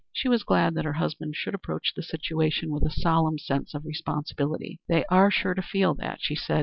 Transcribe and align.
She 0.11 0.27
was 0.27 0.41
glad 0.41 0.73
that 0.73 0.85
her 0.85 0.93
husband 0.93 1.35
should 1.35 1.53
approach 1.53 1.93
the 1.95 2.01
situation 2.01 2.71
with 2.71 2.81
a 2.83 2.89
solemn 2.89 3.37
sense 3.37 3.75
of 3.75 3.85
responsibility. 3.85 4.79
"They 4.89 5.05
are 5.11 5.29
sure 5.29 5.53
to 5.53 5.61
feel 5.61 5.93
that," 5.93 6.21
she 6.23 6.33
said. 6.33 6.59